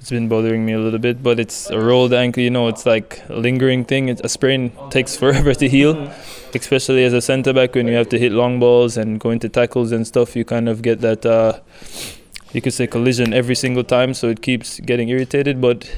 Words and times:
it's 0.00 0.08
been 0.08 0.28
bothering 0.28 0.64
me 0.64 0.72
a 0.72 0.78
little 0.78 0.98
bit, 0.98 1.22
but 1.22 1.38
it's 1.38 1.68
a 1.68 1.78
rolled 1.78 2.14
ankle. 2.14 2.42
You 2.42 2.48
know, 2.48 2.68
it's 2.68 2.86
like 2.86 3.22
a 3.28 3.34
lingering 3.34 3.84
thing. 3.84 4.08
It's, 4.08 4.22
a 4.22 4.30
sprain 4.30 4.72
takes 4.88 5.14
forever 5.22 5.52
to 5.52 5.68
heal, 5.68 6.10
especially 6.54 7.04
as 7.04 7.12
a 7.12 7.20
centre 7.20 7.52
back 7.52 7.74
when 7.74 7.86
you 7.86 7.94
have 7.94 8.08
to 8.08 8.18
hit 8.18 8.32
long 8.32 8.58
balls 8.58 8.96
and 8.96 9.20
go 9.20 9.30
into 9.30 9.50
tackles 9.50 9.92
and 9.92 10.06
stuff. 10.06 10.34
You 10.34 10.46
kind 10.46 10.70
of 10.70 10.80
get 10.80 11.02
that. 11.02 11.26
Uh, 11.26 11.60
you 12.52 12.62
could 12.62 12.72
say 12.72 12.86
collision 12.86 13.34
every 13.34 13.54
single 13.54 13.84
time, 13.84 14.14
so 14.14 14.28
it 14.28 14.40
keeps 14.40 14.80
getting 14.80 15.10
irritated, 15.10 15.60
but 15.60 15.94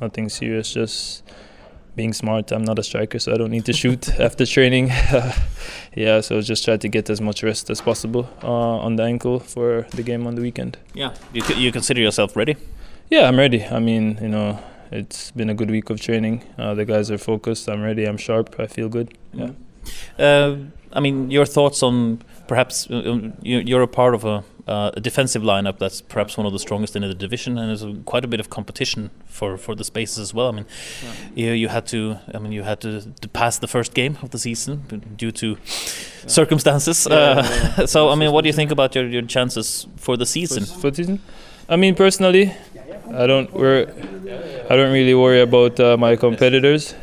nothing 0.00 0.28
serious. 0.28 0.72
Just 0.72 1.24
being 1.96 2.12
smart. 2.12 2.52
I'm 2.52 2.64
not 2.64 2.78
a 2.78 2.84
striker, 2.84 3.18
so 3.18 3.34
I 3.34 3.38
don't 3.38 3.50
need 3.50 3.64
to 3.64 3.72
shoot 3.72 4.08
after 4.20 4.46
training. 4.46 4.88
yeah, 5.96 6.20
so 6.20 6.40
just 6.40 6.64
try 6.64 6.76
to 6.76 6.88
get 6.88 7.10
as 7.10 7.20
much 7.20 7.42
rest 7.42 7.70
as 7.70 7.80
possible 7.80 8.30
uh, 8.44 8.46
on 8.86 8.94
the 8.94 9.02
ankle 9.02 9.40
for 9.40 9.86
the 9.90 10.04
game 10.04 10.28
on 10.28 10.36
the 10.36 10.42
weekend. 10.42 10.78
Yeah, 10.94 11.12
you 11.32 11.42
you 11.56 11.72
consider 11.72 12.00
yourself 12.00 12.36
ready? 12.36 12.56
Yeah, 13.12 13.28
I'm 13.28 13.36
ready. 13.36 13.62
I 13.62 13.78
mean, 13.78 14.18
you 14.22 14.28
know, 14.30 14.58
it's 14.90 15.32
been 15.32 15.50
a 15.50 15.54
good 15.54 15.70
week 15.70 15.90
of 15.90 16.00
training. 16.00 16.44
Uh, 16.56 16.72
the 16.72 16.86
guys 16.86 17.10
are 17.10 17.18
focused. 17.18 17.68
I'm 17.68 17.82
ready. 17.82 18.06
I'm 18.06 18.16
sharp. 18.16 18.56
I 18.58 18.66
feel 18.66 18.88
good. 18.88 19.12
Yeah. 19.34 19.50
Uh, 20.18 20.56
I 20.94 21.00
mean, 21.00 21.30
your 21.30 21.44
thoughts 21.44 21.82
on 21.82 22.22
perhaps 22.48 22.90
uh, 22.90 23.02
um, 23.04 23.34
you're 23.42 23.82
a 23.82 23.86
part 23.86 24.14
of 24.14 24.24
a 24.24 24.44
uh, 24.66 24.92
a 24.94 25.00
defensive 25.00 25.42
lineup 25.42 25.78
that's 25.78 26.00
perhaps 26.00 26.38
one 26.38 26.46
of 26.46 26.52
the 26.54 26.58
strongest 26.58 26.96
in 26.96 27.02
the 27.02 27.12
division, 27.14 27.58
and 27.58 27.68
there's 27.68 27.82
a, 27.82 27.92
quite 28.06 28.24
a 28.24 28.28
bit 28.28 28.40
of 28.40 28.48
competition 28.48 29.10
for, 29.26 29.58
for 29.58 29.74
the 29.74 29.84
spaces 29.84 30.18
as 30.18 30.32
well. 30.32 30.48
I 30.48 30.52
mean, 30.52 30.66
yeah. 31.34 31.46
you, 31.46 31.52
you 31.52 31.68
had 31.68 31.86
to, 31.88 32.16
I 32.32 32.38
mean, 32.38 32.52
you 32.52 32.62
had 32.62 32.80
to, 32.80 33.02
to 33.20 33.28
pass 33.28 33.58
the 33.58 33.66
first 33.66 33.92
game 33.92 34.16
of 34.22 34.30
the 34.30 34.38
season 34.38 35.14
due 35.16 35.32
to 35.32 35.48
yeah. 35.48 36.28
circumstances. 36.28 37.08
Yeah, 37.10 37.16
uh, 37.76 37.86
so, 37.94 38.08
I 38.08 38.14
mean, 38.14 38.30
what 38.32 38.42
do 38.42 38.48
you 38.48 38.54
think 38.54 38.70
about 38.70 38.94
your, 38.94 39.06
your 39.08 39.22
chances 39.22 39.88
for 39.96 40.16
the 40.16 40.26
season? 40.26 40.64
For, 40.64 40.90
for 40.90 40.94
season, 40.94 41.20
I 41.68 41.76
mean, 41.76 41.94
personally, 41.94 42.52
I 43.14 43.26
don't, 43.26 43.52
we're, 43.52 43.86
I 44.70 44.76
don't 44.76 44.92
really 44.92 45.14
worry 45.14 45.40
about 45.40 45.78
uh, 45.78 45.96
my 45.96 46.16
competitors. 46.16 46.94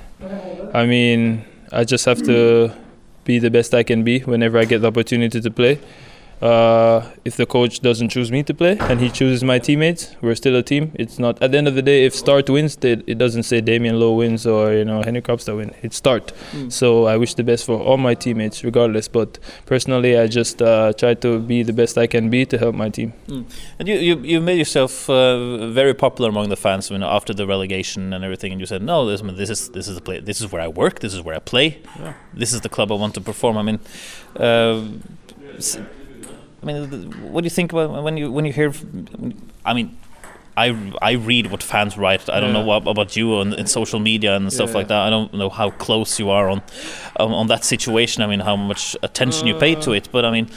I 0.74 0.85
mean, 0.85 1.46
I 1.71 1.84
just 1.84 2.05
have 2.05 2.24
to 2.24 2.71
be 3.26 3.40
the 3.40 3.52
best 3.52 3.74
I 3.74 3.84
can 3.84 4.04
be 4.04 4.20
whenever 4.21 4.57
I 4.57 4.65
get 4.65 4.82
the 4.82 4.87
opportunity 4.87 5.40
to 5.40 5.52
play. 5.52 5.80
Uh, 6.41 7.05
if 7.26 7.35
the 7.35 7.45
coach 7.45 7.82
doesn't 7.82 8.09
choose 8.09 8.32
me 8.32 8.43
to 8.43 8.54
play 8.54 8.77
and 8.79 9.01
he 9.01 9.09
chooses 9.09 9.43
my 9.43 9.59
teammates, 9.59 10.15
we're 10.21 10.35
still 10.35 10.55
a 10.55 10.63
team. 10.63 10.91
It's 10.96 11.20
not 11.20 11.41
at 11.41 11.51
the 11.51 11.57
end 11.57 11.68
of 11.68 11.76
the 11.76 11.81
day. 11.81 12.05
If 12.05 12.15
Start 12.15 12.49
wins, 12.49 12.77
it 12.81 13.18
doesn't 13.18 13.43
say 13.43 13.62
Damion 13.62 13.99
Lowe 13.99 14.13
wins 14.13 14.48
or 14.48 14.73
you 14.73 14.85
know 14.85 15.01
Henrik 15.04 15.26
Robstad 15.26 15.57
win. 15.57 15.76
It's 15.81 15.98
Start. 15.98 16.31
Mm. 16.51 16.71
So 16.71 17.05
I 17.05 17.18
wish 17.18 17.34
the 17.34 17.43
best 17.43 17.65
for 17.65 17.77
all 17.77 17.98
my 17.98 18.15
teammates, 18.15 18.63
regardless. 18.63 19.07
But 19.09 19.37
personally, 19.65 20.18
I 20.18 20.27
just 20.27 20.62
uh, 20.62 20.93
try 20.93 21.13
to 21.15 21.40
be 21.40 21.63
the 21.63 21.73
best 21.73 21.98
I 21.98 22.07
can 22.07 22.29
be 22.29 22.46
to 22.46 22.57
help 22.57 22.74
my 22.74 22.90
team. 22.90 23.13
Mm. 23.27 23.46
And 23.79 23.87
you, 23.87 23.96
you 23.96 24.20
you 24.20 24.40
made 24.40 24.57
yourself 24.57 25.09
uh, 25.09 25.68
very 25.71 25.93
popular 25.93 26.29
among 26.29 26.49
the 26.49 26.57
fans. 26.57 26.90
You 26.90 26.99
know, 26.99 27.09
after 27.09 27.34
the 27.34 27.46
relegation 27.46 28.13
and 28.13 28.24
everything, 28.24 28.53
and 28.53 28.62
you 28.62 28.65
said, 28.65 28.81
"No, 28.81 29.05
this, 29.05 29.21
this 29.21 29.49
is 29.49 29.70
this 29.70 29.87
is 29.90 29.96
the 29.96 30.01
play. 30.01 30.21
This 30.21 30.40
is 30.40 30.51
where 30.51 30.62
I 30.62 30.70
work. 30.70 30.99
This 30.99 31.13
is 31.13 31.21
where 31.21 31.35
I 31.35 31.40
play. 31.40 31.81
Yeah. 31.99 32.13
This 32.34 32.53
is 32.53 32.62
the 32.62 32.70
club 32.70 32.91
I 32.91 32.96
want 32.96 33.13
to 33.15 33.21
perform." 33.21 33.57
I 33.57 33.63
mean 33.63 33.79
uh, 34.37 34.81
I 36.62 36.65
mean, 36.65 37.32
what 37.32 37.41
do 37.41 37.46
you 37.46 37.49
think 37.49 37.71
about 37.71 38.04
when 38.04 38.18
you 38.18 38.32
when 38.32 38.46
you 38.46 38.54
hear? 38.54 38.74
I 39.65 39.74
mean, 39.74 39.98
I, 40.60 40.93
I 41.02 41.12
read 41.13 41.52
what 41.52 41.63
fans 41.63 41.98
write. 41.98 42.29
I 42.29 42.41
don't 42.41 42.52
know 42.52 42.65
what 42.65 42.85
about 42.85 43.15
you 43.15 43.35
on 43.35 43.54
in 43.54 43.65
social 43.65 43.99
media 43.99 44.35
and 44.35 44.52
stuff 44.52 44.71
yeah, 44.71 44.76
like 44.76 44.87
that. 44.90 45.02
I 45.07 45.10
don't 45.10 45.34
know 45.34 45.49
how 45.49 45.70
close 45.70 46.20
you 46.20 46.30
are 46.30 46.49
on, 46.49 46.62
on, 47.18 47.32
on 47.32 47.48
that 47.48 47.63
situation. 47.63 48.21
I 48.24 48.27
mean, 48.27 48.41
how 48.41 48.57
much 48.57 48.98
attention 49.02 49.46
uh, 49.46 49.54
you 49.54 49.55
pay 49.55 49.76
to 49.76 49.93
it. 49.93 50.10
But 50.12 50.26
I 50.26 50.32
mean, 50.32 50.49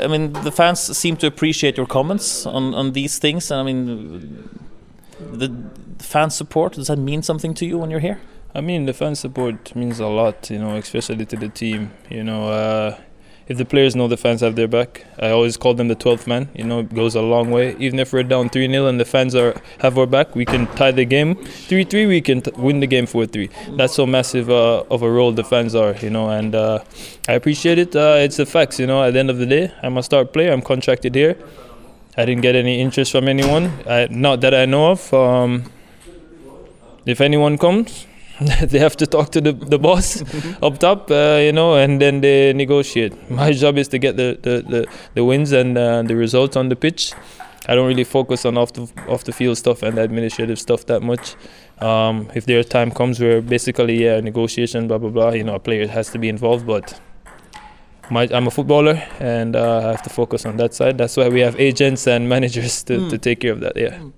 I 0.00 0.08
mean, 0.08 0.32
the 0.32 0.50
fans 0.50 0.80
seem 0.80 1.16
to 1.18 1.28
appreciate 1.28 1.76
your 1.76 1.86
comments 1.86 2.46
on, 2.46 2.74
on 2.74 2.92
these 2.94 3.20
things. 3.20 3.52
And 3.52 3.60
I 3.60 3.62
mean, 3.62 4.48
the 5.20 5.54
fan 6.00 6.30
support 6.30 6.72
does 6.72 6.88
that 6.88 6.98
mean 6.98 7.22
something 7.22 7.54
to 7.54 7.64
you 7.64 7.78
when 7.78 7.92
you're 7.92 8.00
here? 8.00 8.20
I 8.56 8.60
mean, 8.60 8.86
the 8.86 8.92
fan 8.92 9.14
support 9.14 9.76
means 9.76 10.00
a 10.00 10.08
lot. 10.08 10.50
You 10.50 10.58
know, 10.58 10.74
especially 10.74 11.26
to 11.26 11.36
the 11.36 11.48
team. 11.48 11.92
You 12.10 12.24
know. 12.24 12.48
Uh, 12.48 12.98
if 13.46 13.58
the 13.58 13.64
players 13.64 13.94
know 13.94 14.08
the 14.08 14.16
fans 14.16 14.40
have 14.40 14.56
their 14.56 14.68
back, 14.68 15.04
I 15.18 15.30
always 15.30 15.56
call 15.56 15.74
them 15.74 15.88
the 15.88 15.96
12th 15.96 16.26
man. 16.26 16.48
You 16.54 16.64
know, 16.64 16.80
it 16.80 16.94
goes 16.94 17.14
a 17.14 17.20
long 17.20 17.50
way. 17.50 17.76
Even 17.78 17.98
if 17.98 18.12
we're 18.12 18.22
down 18.22 18.48
3 18.48 18.70
0 18.70 18.86
and 18.86 18.98
the 18.98 19.04
fans 19.04 19.34
are 19.34 19.54
have 19.80 19.98
our 19.98 20.06
back, 20.06 20.34
we 20.34 20.44
can 20.44 20.66
tie 20.76 20.92
the 20.92 21.04
game 21.04 21.34
3 21.34 21.84
3, 21.84 22.06
we 22.06 22.20
can 22.20 22.40
t- 22.40 22.52
win 22.56 22.80
the 22.80 22.86
game 22.86 23.06
4 23.06 23.26
3. 23.26 23.50
That's 23.76 23.94
so 23.94 24.06
massive 24.06 24.48
uh, 24.48 24.84
of 24.90 25.02
a 25.02 25.10
role 25.10 25.32
the 25.32 25.44
fans 25.44 25.74
are, 25.74 25.94
you 25.96 26.10
know, 26.10 26.30
and 26.30 26.54
uh, 26.54 26.82
I 27.28 27.34
appreciate 27.34 27.78
it. 27.78 27.94
Uh, 27.94 28.16
it's 28.18 28.36
the 28.36 28.46
facts, 28.46 28.80
you 28.80 28.86
know, 28.86 29.02
at 29.04 29.12
the 29.12 29.18
end 29.18 29.30
of 29.30 29.38
the 29.38 29.46
day, 29.46 29.72
I'm 29.82 29.98
a 29.98 30.02
star 30.02 30.24
player, 30.24 30.52
I'm 30.52 30.62
contracted 30.62 31.14
here. 31.14 31.36
I 32.16 32.24
didn't 32.24 32.42
get 32.42 32.54
any 32.54 32.80
interest 32.80 33.12
from 33.12 33.28
anyone, 33.28 33.72
I, 33.86 34.06
not 34.08 34.40
that 34.40 34.54
I 34.54 34.66
know 34.66 34.92
of. 34.92 35.12
Um, 35.12 35.64
if 37.04 37.20
anyone 37.20 37.58
comes, 37.58 38.06
they 38.40 38.78
have 38.78 38.96
to 38.96 39.06
talk 39.06 39.30
to 39.30 39.40
the, 39.40 39.52
the 39.52 39.78
boss 39.78 40.22
up 40.62 40.78
top, 40.78 41.10
uh, 41.10 41.38
you 41.40 41.52
know, 41.52 41.76
and 41.76 42.00
then 42.00 42.20
they 42.20 42.52
negotiate. 42.52 43.30
My 43.30 43.52
job 43.52 43.78
is 43.78 43.88
to 43.88 43.98
get 43.98 44.16
the, 44.16 44.38
the, 44.42 44.62
the, 44.68 44.86
the 45.14 45.24
wins 45.24 45.52
and 45.52 45.78
uh, 45.78 46.02
the 46.02 46.16
results 46.16 46.56
on 46.56 46.68
the 46.68 46.76
pitch. 46.76 47.12
I 47.66 47.74
don't 47.74 47.86
really 47.86 48.04
focus 48.04 48.44
on 48.44 48.58
off 48.58 48.72
the 48.74 48.82
off 49.08 49.24
the 49.24 49.32
field 49.32 49.56
stuff 49.56 49.82
and 49.82 49.96
the 49.96 50.02
administrative 50.02 50.58
stuff 50.58 50.84
that 50.86 51.02
much. 51.02 51.34
Um, 51.78 52.28
if 52.34 52.44
their 52.44 52.62
time 52.62 52.90
comes 52.90 53.20
where 53.20 53.40
basically 53.40 54.04
yeah 54.04 54.20
negotiation 54.20 54.86
blah 54.88 54.98
blah 54.98 55.10
blah, 55.10 55.30
you 55.30 55.44
know, 55.44 55.54
a 55.54 55.60
player 55.60 55.86
has 55.86 56.10
to 56.10 56.18
be 56.18 56.28
involved, 56.28 56.66
but. 56.66 57.00
My, 58.10 58.28
I'm 58.30 58.46
a 58.46 58.50
footballer 58.50 59.02
and 59.18 59.56
uh, 59.56 59.78
I 59.78 59.90
have 59.92 60.02
to 60.02 60.10
focus 60.10 60.44
on 60.44 60.58
that 60.58 60.74
side. 60.74 60.98
That's 60.98 61.16
why 61.16 61.30
we 61.30 61.40
have 61.40 61.58
agents 61.58 62.06
and 62.06 62.28
managers 62.34 62.82
to, 62.82 62.98
mm. 62.98 63.08
to 63.08 63.16
take 63.16 63.40
care 63.40 63.52
of 63.52 63.60
that. 63.60 63.78
Yeah. 63.78 63.96
Mm. 63.96 64.12